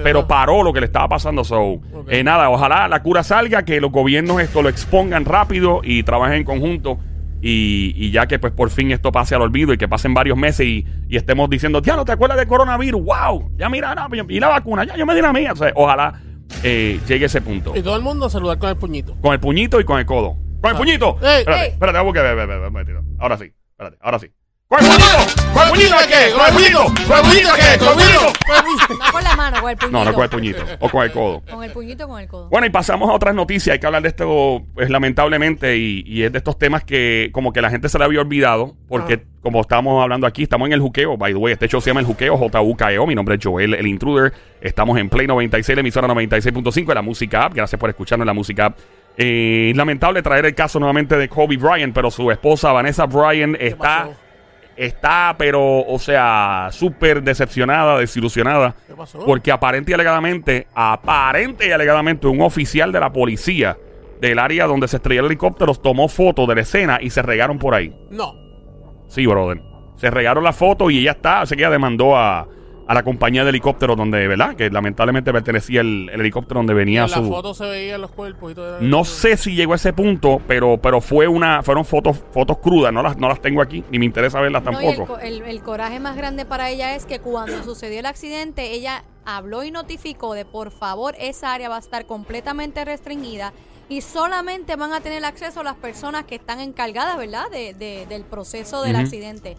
pero 0.02 0.28
paró 0.28 0.62
lo 0.62 0.72
que 0.72 0.80
le 0.80 0.86
estaba 0.86 1.08
pasando. 1.08 1.42
So, 1.44 1.60
Ok. 1.60 2.08
eh, 2.08 2.22
nada, 2.22 2.50
ojalá 2.50 2.86
la 2.88 3.02
cura 3.02 3.22
salga, 3.22 3.64
que 3.64 3.80
los 3.80 3.90
gobiernos 3.90 4.40
esto 4.40 4.62
lo 4.62 4.68
expongan 4.68 5.24
rápido 5.24 5.80
y 5.82 6.02
trabajen 6.02 6.36
en 6.38 6.44
conjunto. 6.44 6.98
Y, 7.40 7.94
y 7.96 8.10
ya 8.10 8.26
que 8.26 8.40
pues 8.40 8.52
por 8.52 8.68
fin 8.68 8.90
esto 8.90 9.12
pase 9.12 9.36
al 9.36 9.42
olvido 9.42 9.72
y 9.72 9.78
que 9.78 9.86
pasen 9.86 10.12
varios 10.12 10.36
meses 10.36 10.66
y, 10.66 10.84
y 11.08 11.16
estemos 11.16 11.48
diciendo, 11.48 11.80
ya 11.80 11.94
no 11.94 12.04
te 12.04 12.10
acuerdas 12.10 12.36
del 12.36 12.48
coronavirus, 12.48 13.00
wow, 13.04 13.52
ya 13.56 13.68
mira, 13.68 13.94
no, 13.94 14.08
y 14.28 14.40
la 14.40 14.48
vacuna, 14.48 14.82
ya 14.84 14.96
yo 14.96 15.06
me 15.06 15.14
di 15.14 15.22
la 15.22 15.32
mía. 15.32 15.52
O 15.52 15.56
sea, 15.56 15.70
ojalá 15.76 16.14
eh, 16.68 17.00
llegue 17.08 17.26
ese 17.26 17.40
punto. 17.40 17.74
Y 17.76 17.82
todo 17.82 17.96
el 17.96 18.02
mundo 18.02 18.26
a 18.26 18.30
saludar 18.30 18.58
con 18.58 18.68
el 18.70 18.76
puñito. 18.76 19.14
Con 19.20 19.32
el 19.32 19.40
puñito 19.40 19.80
y 19.80 19.84
con 19.84 19.98
el 19.98 20.06
codo. 20.06 20.36
¡Con 20.60 20.70
el 20.70 20.76
Ah. 20.76 20.78
puñito! 20.78 21.18
Ey, 21.22 21.38
espérate, 21.40 21.64
ey. 21.64 21.70
espérate, 21.72 21.98
vamos 21.98 22.12
que 22.14 22.20
ve, 22.20 22.34
ve, 22.34 22.46
ve, 22.46 22.58
ve, 22.58 22.66
un 22.66 22.72
momentito. 22.72 23.00
Ahora 23.18 23.38
sí, 23.38 23.44
espérate, 23.70 23.96
ahora 24.00 24.18
sí. 24.18 24.26
¡Con 24.68 24.80
el 24.80 24.86
puñito! 24.90 25.54
¡Con 25.54 25.62
el 25.62 25.70
puñito 25.70 25.96
de 25.98 26.06
qué! 26.06 26.32
¡Con 26.36 26.46
el 26.46 26.52
puñito! 26.52 26.84
¡Con 26.84 27.16
el 27.16 27.22
puñito 27.22 27.52
de 27.52 27.58
qué! 27.58 27.78
¡Con 27.78 27.88
el 27.88 28.64
puñito! 28.64 28.94
No 28.98 29.12
con 29.12 29.24
la 29.24 29.34
mano, 29.36 29.60
con 29.62 29.70
el 29.70 29.76
puñito. 29.78 29.98
No, 29.98 30.04
no 30.04 30.12
con 30.14 30.22
el 30.24 30.28
puñito, 30.30 30.64
o 30.80 30.88
con 30.90 31.04
el 31.04 31.10
codo. 31.12 31.42
Con 31.50 31.64
el 31.64 31.70
puñito 31.72 32.06
con 32.06 32.20
el 32.20 32.28
codo. 32.28 32.48
Bueno, 32.50 32.66
y 32.66 32.70
pasamos 32.70 33.08
a 33.08 33.14
otras 33.14 33.34
noticias. 33.34 33.72
Hay 33.72 33.78
que 33.80 33.86
hablar 33.86 34.02
de 34.02 34.08
esto, 34.08 34.62
pues 34.74 34.90
lamentablemente, 34.90 35.78
y, 35.78 36.02
y 36.06 36.22
es 36.22 36.32
de 36.32 36.38
estos 36.38 36.58
temas 36.58 36.84
que 36.84 37.30
como 37.32 37.50
que 37.54 37.62
la 37.62 37.70
gente 37.70 37.88
se 37.88 37.98
le 37.98 38.04
había 38.04 38.20
olvidado, 38.20 38.74
porque 38.88 39.14
Ah. 39.24 39.38
como 39.42 39.62
estábamos 39.62 40.02
hablando 40.02 40.26
aquí, 40.26 40.42
estamos 40.42 40.66
en 40.66 40.74
el 40.74 40.80
juqueo. 40.80 41.16
By 41.16 41.32
the 41.32 41.38
way, 41.38 41.54
este 41.54 41.66
show 41.66 41.80
se 41.80 41.88
llama 41.88 42.00
El 42.00 42.06
Juqueo, 42.06 42.36
JUKEO. 42.36 43.06
Mi 43.06 43.14
nombre 43.14 43.36
es 43.36 43.40
Joel, 43.42 43.72
el 43.72 43.86
intruder. 43.86 44.34
Estamos 44.60 44.98
en 44.98 45.08
Play 45.08 45.26
96, 45.26 45.76
la 45.76 45.80
emisora 45.80 46.08
96.5 46.08 46.86
de 46.88 46.94
la 46.94 47.02
música 47.02 47.44
app. 47.46 47.54
Gracias 47.54 47.80
por 47.80 47.88
escucharnos 47.88 48.24
en 48.24 48.28
la 48.28 48.34
música 48.34 48.66
app. 48.66 48.78
Eh, 49.16 49.72
lamentable 49.74 50.20
traer 50.22 50.44
el 50.44 50.54
caso 50.54 50.78
nuevamente 50.78 51.16
de 51.16 51.26
Kobe 51.28 51.56
Bryant, 51.56 51.94
pero 51.94 52.10
su 52.10 52.30
esposa 52.30 52.70
Vanessa 52.72 53.06
Bryant 53.06 53.56
está, 53.58 53.78
pasó? 54.04 54.16
Está, 54.78 55.34
pero, 55.36 55.80
o 55.80 55.98
sea, 55.98 56.68
súper 56.70 57.22
decepcionada, 57.22 57.98
desilusionada. 57.98 58.74
¿Qué 58.86 58.94
pasó? 58.94 59.18
Porque 59.24 59.50
aparente 59.50 59.90
y 59.90 59.94
alegadamente, 59.94 60.66
aparente 60.74 61.66
y 61.66 61.72
alegadamente, 61.72 62.26
un 62.26 62.40
oficial 62.40 62.92
de 62.92 63.00
la 63.00 63.12
policía 63.12 63.76
del 64.20 64.38
área 64.38 64.66
donde 64.66 64.88
se 64.88 64.96
estrelló 64.96 65.20
el 65.20 65.26
helicóptero 65.26 65.74
tomó 65.74 66.08
fotos 66.08 66.48
de 66.48 66.54
la 66.54 66.60
escena 66.62 66.98
y 67.00 67.10
se 67.10 67.22
regaron 67.22 67.58
por 67.58 67.74
ahí. 67.74 67.94
No. 68.10 68.34
Sí, 69.08 69.26
brother. 69.26 69.62
Se 69.96 70.10
regaron 70.10 70.44
la 70.44 70.52
foto 70.52 70.90
y 70.90 70.98
ella 70.98 71.12
está, 71.12 71.40
así 71.42 71.56
que 71.56 71.62
ella 71.62 71.70
demandó 71.70 72.16
a, 72.16 72.46
a 72.88 72.94
la 72.94 73.02
compañía 73.02 73.44
de 73.44 73.50
helicóptero 73.50 73.94
donde, 73.94 74.26
¿verdad? 74.26 74.56
Que 74.56 74.70
lamentablemente 74.70 75.30
pertenecía 75.32 75.82
el, 75.82 76.08
el 76.12 76.20
helicóptero 76.20 76.58
donde 76.60 76.72
venía 76.74 77.04
en 77.04 77.10
la 77.10 77.16
su... 77.18 77.28
foto 77.28 77.52
se 77.54 77.66
veían 77.66 78.00
los 78.00 78.10
cuerpos 78.10 78.52
y 78.52 78.54
todo. 78.54 78.80
No 78.80 79.04
sé 79.04 79.36
si 79.36 79.54
llegó 79.54 79.74
a 79.74 79.76
ese 79.76 79.92
punto, 79.92 80.40
pero, 80.48 80.78
pero 80.78 81.00
fue 81.02 81.28
una, 81.28 81.62
fueron 81.62 81.84
fotos, 81.84 82.22
fotos 82.32 82.58
crudas, 82.58 82.92
no 82.92 83.02
las, 83.02 83.18
no 83.18 83.28
las 83.28 83.40
tengo 83.42 83.60
aquí, 83.62 83.84
ni 83.90 83.98
me 83.98 84.06
interesa 84.06 84.40
verlas 84.40 84.64
No, 84.64 84.70
el, 84.70 84.86
tampoco. 84.86 85.06
co- 85.14 85.18
el- 85.20 85.42
el 85.42 85.62
coraje 85.62 86.00
más 86.00 86.16
grande 86.16 86.46
para 86.46 86.70
ella 86.70 86.94
es 86.96 87.04
que 87.04 87.18
cuando 87.20 87.62
sucedió 87.62 88.00
el 88.00 88.06
accidente, 88.06 88.72
ella 88.72 89.04
habló 89.26 89.62
y 89.64 89.70
notificó 89.70 90.32
de 90.32 90.46
por 90.46 90.70
favor 90.70 91.14
esa 91.20 91.52
área 91.52 91.68
va 91.68 91.76
a 91.76 91.80
estar 91.80 92.06
completamente 92.06 92.82
restringida 92.86 93.52
y 93.90 94.00
solamente 94.00 94.76
van 94.76 94.94
a 94.94 95.00
tener 95.00 95.24
acceso 95.26 95.62
las 95.62 95.76
personas 95.76 96.24
que 96.24 96.36
están 96.36 96.60
encargadas, 96.60 97.18
¿verdad?, 97.18 97.50
de, 97.50 97.74
de- 97.74 98.06
del 98.08 98.22
proceso 98.24 98.82
del 98.82 98.96
accidente. 98.96 99.56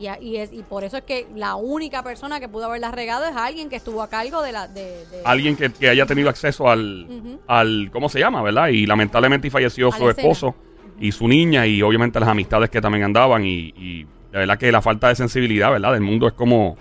Y, 0.00 0.08
y, 0.20 0.36
es, 0.38 0.52
y 0.52 0.62
por 0.62 0.82
eso 0.84 0.96
es 0.96 1.04
que 1.04 1.26
la 1.36 1.54
única 1.54 2.02
persona 2.02 2.40
que 2.40 2.48
pudo 2.48 2.64
haberla 2.66 2.90
regado 2.90 3.24
es 3.24 3.36
alguien 3.36 3.68
que 3.68 3.76
estuvo 3.76 4.02
a 4.02 4.08
cargo 4.08 4.42
de 4.42 4.50
la... 4.52 4.66
De, 4.66 4.82
de- 5.06 5.22
Alguien 5.24 5.54
que, 5.56 5.70
que 5.72 5.88
haya 5.88 6.06
tenido 6.06 6.28
acceso 6.28 6.68
al, 6.68 7.06
al, 7.46 7.90
¿cómo 7.92 8.08
se 8.08 8.18
llama, 8.18 8.42
verdad? 8.42 8.68
Y 8.68 8.86
lamentablemente 8.86 9.48
falleció 9.50 9.88
A 9.92 9.96
su 9.96 10.10
esposo. 10.10 10.54
y 10.98 11.12
su 11.12 11.28
niña 11.28 11.66
y 11.66 11.82
obviamente 11.82 12.18
las 12.18 12.28
amistades 12.28 12.68
que 12.70 12.80
también 12.80 13.04
andaban 13.04 13.44
y, 13.44 13.68
y 13.76 14.06
la 14.32 14.40
verdad 14.40 14.58
que 14.58 14.72
la 14.72 14.82
falta 14.82 15.08
de 15.08 15.14
sensibilidad, 15.14 15.70
¿verdad? 15.70 15.92
Del 15.92 16.02
mundo 16.02 16.26
es 16.26 16.32
como... 16.32 16.76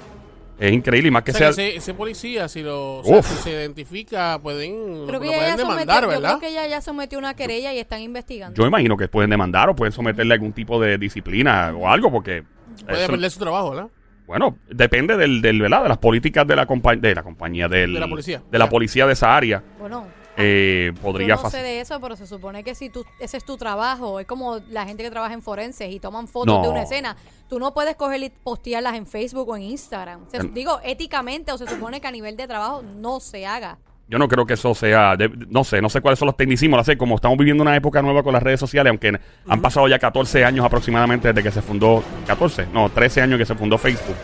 Es 0.59 0.71
increíble 0.71 1.07
y 1.07 1.11
más 1.11 1.23
que 1.23 1.31
O 1.31 1.33
sea, 1.33 1.51
sea... 1.53 1.63
que 1.63 1.69
ese, 1.69 1.77
ese 1.77 1.93
policía, 1.95 2.47
si 2.47 2.61
lo 2.61 2.99
o 2.99 3.03
sea, 3.03 3.17
Uf. 3.17 3.25
si 3.27 3.35
se 3.43 3.49
identifica, 3.51 4.39
pueden, 4.43 5.05
Creo 5.07 5.13
lo 5.13 5.19
que 5.19 5.27
ella 5.27 5.37
pueden 5.37 5.57
sometió, 5.57 5.69
demandar, 5.79 6.03
yo 6.03 6.07
¿verdad? 6.09 6.29
creo 6.29 6.39
que 6.39 6.49
ella 6.49 6.67
ya 6.67 6.81
sometió 6.81 7.17
una 7.17 7.33
querella 7.35 7.73
y 7.73 7.79
están 7.79 8.01
investigando. 8.01 8.61
Yo 8.61 8.67
imagino 8.67 8.95
que 8.95 9.07
pueden 9.07 9.31
demandar 9.31 9.69
o 9.69 9.75
pueden 9.75 9.91
someterle 9.91 10.35
algún 10.35 10.53
tipo 10.53 10.79
de 10.79 10.97
disciplina 10.99 11.73
o 11.75 11.87
algo 11.89 12.11
porque... 12.11 12.43
Puede 12.85 13.03
eso- 13.03 13.11
perder 13.11 13.31
su 13.31 13.39
trabajo, 13.39 13.71
¿verdad? 13.71 13.87
Bueno, 14.27 14.57
depende 14.69 15.17
del, 15.17 15.41
del 15.41 15.59
¿verdad? 15.61 15.83
de 15.83 15.89
las 15.89 15.97
políticas 15.97 16.47
de 16.47 16.55
la, 16.55 16.65
compa- 16.65 16.97
de 16.99 17.13
la 17.15 17.23
compañía, 17.23 17.67
del, 17.67 17.93
De 17.93 17.99
la 17.99 18.07
policía. 18.07 18.41
de 18.49 18.59
la 18.59 18.69
policía 18.69 19.05
de 19.05 19.13
esa 19.13 19.35
área. 19.35 19.61
Bueno, 19.79 20.07
Eh, 20.37 20.93
yo 20.95 21.01
podría 21.01 21.35
no 21.35 21.49
sé 21.49 21.57
faci- 21.59 21.61
de 21.63 21.81
eso, 21.81 21.99
pero 21.99 22.15
se 22.15 22.25
supone 22.25 22.63
que 22.63 22.73
si 22.73 22.89
tú, 22.89 23.03
ese 23.19 23.35
es 23.35 23.43
tu 23.43 23.57
trabajo, 23.57 24.21
es 24.21 24.25
como 24.25 24.59
la 24.69 24.85
gente 24.85 25.03
que 25.03 25.11
trabaja 25.11 25.33
en 25.33 25.41
forenses 25.41 25.91
y 25.91 25.99
toman 25.99 26.29
fotos 26.29 26.55
No. 26.55 26.63
de 26.63 26.69
una 26.69 26.83
escena. 26.83 27.17
Tú 27.49 27.59
no 27.59 27.73
puedes 27.73 27.97
coger 27.97 28.23
y 28.23 28.29
postearlas 28.29 28.95
en 28.95 29.05
Facebook 29.05 29.49
o 29.49 29.57
en 29.57 29.63
Instagram. 29.63 30.21
Se- 30.29 30.39
digo, 30.53 30.79
éticamente 30.85 31.51
o 31.51 31.57
se 31.57 31.67
supone 31.67 31.99
que 31.99 32.07
a 32.07 32.11
nivel 32.11 32.37
de 32.37 32.47
trabajo 32.47 32.81
no 32.81 33.19
se 33.19 33.45
haga. 33.45 33.77
Yo 34.11 34.19
no 34.19 34.27
creo 34.27 34.45
que 34.45 34.53
eso 34.55 34.75
sea, 34.75 35.15
de- 35.15 35.31
no 35.49 35.63
sé, 35.63 35.81
no 35.81 35.89
sé 35.89 36.01
cuáles 36.01 36.19
son 36.19 36.25
los 36.27 36.35
tecnicismos, 36.35 36.77
no 36.77 36.83
sé, 36.83 36.97
como 36.97 37.15
estamos 37.15 37.37
viviendo 37.37 37.63
una 37.63 37.75
época 37.75 38.01
nueva 38.01 38.21
con 38.23 38.33
las 38.33 38.43
redes 38.43 38.59
sociales, 38.59 38.89
aunque 38.91 39.17
han 39.47 39.61
pasado 39.61 39.87
ya 39.87 39.97
14 39.99 40.43
años 40.43 40.65
aproximadamente 40.65 41.29
desde 41.29 41.41
que 41.41 41.49
se 41.51 41.61
fundó, 41.61 42.03
14, 42.27 42.67
no, 42.73 42.89
13 42.89 43.21
años 43.21 43.39
que 43.39 43.45
se 43.45 43.55
fundó 43.55 43.77
Facebook. 43.77 44.17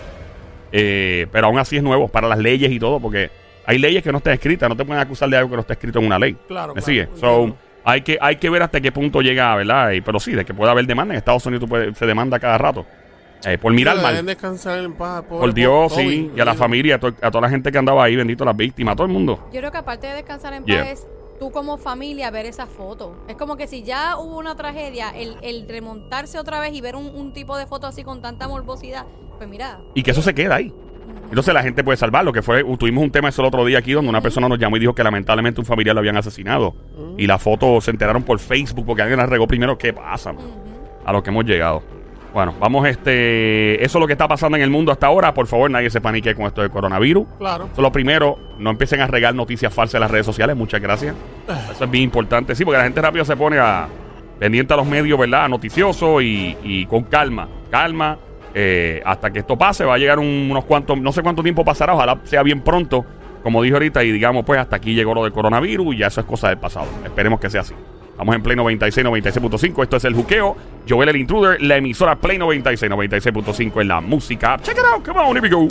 Eh, 0.71 1.27
pero 1.31 1.47
aún 1.47 1.57
así 1.57 1.77
es 1.77 1.83
nuevo 1.83 2.07
para 2.09 2.27
las 2.27 2.37
leyes 2.37 2.69
y 2.71 2.79
todo, 2.79 2.99
porque 2.99 3.31
hay 3.65 3.77
leyes 3.77 4.03
que 4.03 4.11
no 4.11 4.17
están 4.17 4.33
escritas, 4.33 4.67
no 4.67 4.75
te 4.75 4.83
pueden 4.83 5.01
acusar 5.01 5.29
de 5.29 5.37
algo 5.37 5.49
que 5.51 5.55
no 5.55 5.61
está 5.61 5.73
escrito 5.73 5.99
en 5.99 6.05
una 6.05 6.19
ley. 6.19 6.35
Claro, 6.47 6.75
¿Me 6.75 6.81
claro, 6.81 6.85
sigue? 6.85 7.07
So, 7.19 7.55
hay 7.85 8.01
que, 8.01 8.17
hay 8.19 8.35
que 8.35 8.49
ver 8.49 8.63
hasta 8.63 8.81
qué 8.81 8.91
punto 8.91 9.21
llega, 9.21 9.55
¿verdad? 9.55 9.91
Y- 9.91 10.01
pero 10.01 10.19
sí, 10.19 10.33
de 10.33 10.43
que 10.43 10.53
pueda 10.53 10.71
haber 10.71 10.85
demanda. 10.85 11.13
En 11.13 11.17
Estados 11.19 11.45
Unidos 11.45 11.61
tú 11.63 11.69
puedes- 11.69 11.97
se 11.97 12.05
demanda 12.05 12.37
cada 12.39 12.57
rato. 12.57 12.85
Eh, 13.45 13.57
por 13.57 13.71
mirar 13.73 13.97
mal. 14.01 14.13
Deben 14.13 14.25
descansar 14.25 14.79
en 14.79 14.93
paz, 14.93 15.21
pobre 15.23 15.39
Por 15.39 15.53
Dios, 15.53 15.93
sí. 15.93 16.31
Y 16.35 16.39
a 16.39 16.45
la 16.45 16.55
familia, 16.55 16.95
a, 16.95 16.99
to- 16.99 17.13
a 17.21 17.31
toda 17.31 17.41
la 17.41 17.49
gente 17.49 17.71
que 17.71 17.77
andaba 17.77 18.03
ahí, 18.03 18.15
bendito, 18.15 18.43
las 18.43 18.55
víctimas, 18.57 18.93
a 18.93 18.95
todo 18.95 19.07
el 19.07 19.13
mundo. 19.13 19.47
Yo 19.53 19.59
creo 19.59 19.71
que 19.71 19.77
aparte 19.77 20.07
de 20.07 20.13
descansar 20.15 20.53
en 20.53 20.65
Yeah. 20.65 20.83
paz 20.83 20.91
es 20.93 21.07
tú 21.39 21.51
como 21.51 21.77
familia 21.77 22.31
ver 22.31 22.45
esa 22.47 22.65
foto. 22.65 23.15
Es 23.27 23.35
como 23.37 23.55
que 23.57 23.67
si 23.67 23.83
ya 23.83 24.17
hubo 24.17 24.37
una 24.37 24.55
tragedia, 24.55 25.11
el, 25.15 25.37
el 25.43 25.67
remontarse 25.69 26.39
otra 26.39 26.59
vez 26.59 26.73
y 26.73 26.81
ver 26.81 26.95
un, 26.95 27.05
un 27.15 27.31
tipo 27.31 27.55
de 27.57 27.67
foto 27.67 27.85
así 27.87 28.03
con 28.03 28.21
tanta 28.21 28.47
morbosidad, 28.47 29.05
pues 29.37 29.47
mira, 29.47 29.79
Y 29.93 30.01
que 30.03 30.11
eso 30.11 30.21
se 30.23 30.33
queda 30.33 30.55
ahí. 30.55 30.73
Entonces 31.29 31.53
la 31.53 31.61
gente 31.61 31.83
puede 31.83 31.97
salvarlo. 31.97 32.33
Que 32.33 32.41
fue, 32.41 32.63
tuvimos 32.77 33.03
un 33.03 33.11
tema 33.11 33.29
eso 33.29 33.41
el 33.41 33.47
otro 33.49 33.63
día 33.65 33.77
aquí 33.79 33.91
donde 33.91 34.09
una 34.09 34.21
persona 34.21 34.47
nos 34.49 34.57
llamó 34.57 34.77
y 34.77 34.79
dijo 34.79 34.95
que 34.95 35.03
lamentablemente 35.03 35.59
un 35.61 35.65
familiar 35.65 35.93
lo 35.93 35.99
habían 35.99 36.17
asesinado. 36.17 36.73
Y 37.17 37.27
la 37.27 37.37
foto 37.37 37.79
se 37.81 37.91
enteraron 37.91 38.23
por 38.23 38.39
Facebook 38.39 38.85
porque 38.85 39.01
alguien 39.03 39.19
la 39.19 39.25
regó 39.27 39.45
primero. 39.45 39.77
¿Qué 39.77 39.93
pasa? 39.93 40.33
man? 40.33 40.43
A 41.05 41.11
lo 41.13 41.21
que 41.21 41.29
hemos 41.29 41.45
llegado. 41.45 41.83
Bueno, 42.33 42.53
vamos, 42.59 42.87
este. 42.87 43.83
Eso 43.83 43.97
es 43.97 44.01
lo 44.01 44.05
que 44.07 44.13
está 44.13 44.27
pasando 44.27 44.57
en 44.57 44.63
el 44.63 44.69
mundo 44.69 44.91
hasta 44.91 45.07
ahora. 45.07 45.33
Por 45.33 45.47
favor, 45.47 45.71
nadie 45.71 45.89
se 45.89 46.01
panique 46.01 46.35
con 46.35 46.45
esto 46.45 46.61
del 46.61 46.69
coronavirus. 46.69 47.25
Claro. 47.39 47.63
Eso 47.65 47.73
es 47.73 47.79
lo 47.79 47.91
primero. 47.91 48.37
No 48.59 48.69
empiecen 48.69 49.01
a 49.01 49.07
regar 49.07 49.33
noticias 49.33 49.73
falsas 49.73 49.95
en 49.95 50.01
las 50.01 50.11
redes 50.11 50.25
sociales. 50.25 50.55
Muchas 50.55 50.81
gracias. 50.81 51.15
Eso 51.71 51.83
es 51.85 51.89
bien 51.91 52.03
importante. 52.03 52.53
Sí, 52.55 52.63
porque 52.65 52.77
la 52.77 52.83
gente 52.83 53.01
rápido 53.01 53.25
se 53.25 53.35
pone 53.35 53.57
a 53.57 53.87
pendiente 54.39 54.73
a 54.73 54.77
los 54.77 54.85
medios, 54.85 55.17
¿verdad? 55.17 55.49
Noticioso 55.49 56.21
y, 56.21 56.55
y 56.63 56.85
con 56.85 57.03
calma. 57.05 57.47
Calma. 57.71 58.17
eh, 58.53 59.01
hasta 59.05 59.29
que 59.31 59.39
esto 59.39 59.57
pase, 59.57 59.83
va 59.85 59.95
a 59.95 59.97
llegar 59.97 60.17
un- 60.19 60.47
unos 60.49 60.65
cuantos, 60.65 60.97
no 60.99 61.11
sé 61.11 61.21
cuánto 61.21 61.43
tiempo 61.43 61.63
pasará, 61.65 61.93
ojalá 61.93 62.17
sea 62.23 62.41
bien 62.43 62.61
pronto, 62.61 63.05
como 63.43 63.61
dije 63.61 63.73
ahorita, 63.75 64.03
y 64.03 64.11
digamos, 64.11 64.45
pues 64.45 64.59
hasta 64.59 64.77
aquí 64.77 64.95
llegó 64.95 65.13
lo 65.13 65.23
del 65.23 65.31
coronavirus 65.33 65.93
y 65.93 65.97
ya 65.99 66.07
eso 66.07 66.21
es 66.21 66.25
cosa 66.25 66.49
del 66.49 66.57
pasado. 66.57 66.87
Esperemos 67.03 67.39
que 67.39 67.49
sea 67.51 67.61
así. 67.61 67.75
Estamos 68.17 68.35
en 68.35 68.41
Play 68.41 68.55
96, 68.55 69.05
96.5. 69.05 69.83
Esto 69.83 69.97
es 69.97 70.05
el 70.05 70.15
juqueo. 70.15 70.57
Joel 70.89 71.09
el 71.09 71.17
Intruder, 71.17 71.61
la 71.61 71.77
emisora 71.77 72.15
Play 72.15 72.39
96, 72.39 72.91
96.5 72.91 73.81
en 73.81 73.87
la 73.87 74.01
música. 74.01 74.57
Check 74.59 74.75
it 74.75 74.83
out, 74.91 75.05
come 75.05 75.19
on, 75.19 75.35
here 75.35 75.41
we 75.41 75.49
go. 75.49 75.67